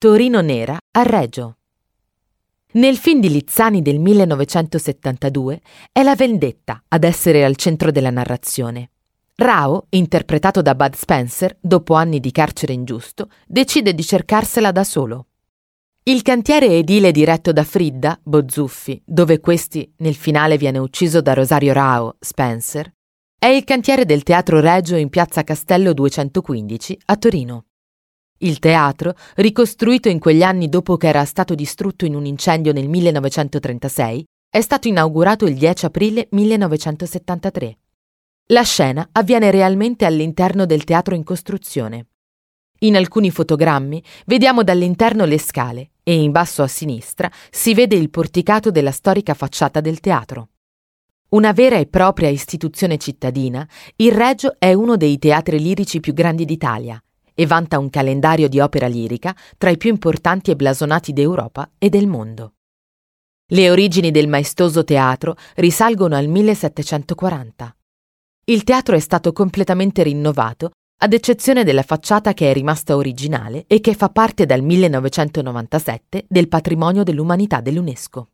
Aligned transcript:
Torino 0.00 0.40
Nera 0.42 0.78
a 0.92 1.02
Reggio. 1.02 1.56
Nel 2.74 2.96
film 2.96 3.18
di 3.18 3.28
Lizzani 3.30 3.82
del 3.82 3.98
1972 3.98 5.60
è 5.90 6.04
la 6.04 6.14
vendetta 6.14 6.84
ad 6.86 7.02
essere 7.02 7.44
al 7.44 7.56
centro 7.56 7.90
della 7.90 8.10
narrazione. 8.10 8.90
Rao, 9.34 9.86
interpretato 9.88 10.62
da 10.62 10.76
Bud 10.76 10.94
Spencer, 10.94 11.56
dopo 11.60 11.94
anni 11.94 12.20
di 12.20 12.30
carcere 12.30 12.74
ingiusto, 12.74 13.28
decide 13.44 13.92
di 13.92 14.04
cercarsela 14.04 14.70
da 14.70 14.84
solo. 14.84 15.26
Il 16.04 16.22
cantiere 16.22 16.68
edile 16.68 17.10
diretto 17.10 17.50
da 17.50 17.64
Fridda, 17.64 18.20
Bozzuffi, 18.22 19.02
dove 19.04 19.40
questi 19.40 19.92
nel 19.96 20.14
finale 20.14 20.56
viene 20.56 20.78
ucciso 20.78 21.20
da 21.20 21.34
Rosario 21.34 21.72
Rao, 21.72 22.14
Spencer, 22.20 22.88
è 23.36 23.46
il 23.46 23.64
cantiere 23.64 24.04
del 24.04 24.22
Teatro 24.22 24.60
Regio 24.60 24.94
in 24.94 25.08
Piazza 25.08 25.42
Castello 25.42 25.92
215 25.92 27.00
a 27.06 27.16
Torino. 27.16 27.64
Il 28.40 28.60
teatro, 28.60 29.16
ricostruito 29.34 30.08
in 30.08 30.20
quegli 30.20 30.42
anni 30.42 30.68
dopo 30.68 30.96
che 30.96 31.08
era 31.08 31.24
stato 31.24 31.56
distrutto 31.56 32.04
in 32.04 32.14
un 32.14 32.24
incendio 32.24 32.72
nel 32.72 32.88
1936, 32.88 34.24
è 34.48 34.60
stato 34.60 34.86
inaugurato 34.86 35.44
il 35.44 35.56
10 35.56 35.86
aprile 35.86 36.28
1973. 36.30 37.78
La 38.50 38.62
scena 38.62 39.08
avviene 39.10 39.50
realmente 39.50 40.04
all'interno 40.04 40.66
del 40.66 40.84
teatro 40.84 41.16
in 41.16 41.24
costruzione. 41.24 42.06
In 42.80 42.94
alcuni 42.94 43.32
fotogrammi 43.32 44.00
vediamo 44.26 44.62
dall'interno 44.62 45.24
le 45.24 45.40
scale 45.40 45.90
e 46.04 46.14
in 46.14 46.30
basso 46.30 46.62
a 46.62 46.68
sinistra 46.68 47.28
si 47.50 47.74
vede 47.74 47.96
il 47.96 48.08
porticato 48.08 48.70
della 48.70 48.92
storica 48.92 49.34
facciata 49.34 49.80
del 49.80 49.98
teatro. 49.98 50.50
Una 51.30 51.50
vera 51.50 51.76
e 51.76 51.86
propria 51.86 52.28
istituzione 52.28 52.98
cittadina, 52.98 53.68
il 53.96 54.12
Reggio 54.12 54.54
è 54.60 54.72
uno 54.74 54.96
dei 54.96 55.18
teatri 55.18 55.58
lirici 55.58 55.98
più 55.98 56.12
grandi 56.12 56.44
d'Italia 56.44 57.02
e 57.40 57.46
vanta 57.46 57.78
un 57.78 57.88
calendario 57.88 58.48
di 58.48 58.58
opera 58.58 58.88
lirica 58.88 59.32
tra 59.56 59.70
i 59.70 59.76
più 59.76 59.90
importanti 59.90 60.50
e 60.50 60.56
blasonati 60.56 61.12
d'Europa 61.12 61.70
e 61.78 61.88
del 61.88 62.08
mondo. 62.08 62.54
Le 63.52 63.70
origini 63.70 64.10
del 64.10 64.26
maestoso 64.26 64.82
teatro 64.82 65.36
risalgono 65.54 66.16
al 66.16 66.26
1740. 66.26 67.76
Il 68.46 68.64
teatro 68.64 68.96
è 68.96 68.98
stato 68.98 69.32
completamente 69.32 70.02
rinnovato, 70.02 70.72
ad 71.00 71.12
eccezione 71.12 71.62
della 71.62 71.84
facciata 71.84 72.34
che 72.34 72.50
è 72.50 72.52
rimasta 72.52 72.96
originale 72.96 73.66
e 73.68 73.80
che 73.80 73.94
fa 73.94 74.08
parte 74.08 74.44
dal 74.44 74.62
1997 74.62 76.24
del 76.28 76.48
patrimonio 76.48 77.04
dell'umanità 77.04 77.60
dell'UNESCO. 77.60 78.30